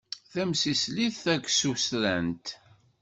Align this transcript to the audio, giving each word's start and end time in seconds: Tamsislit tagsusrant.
Tamsislit 0.31 1.15
tagsusrant. 1.23 2.45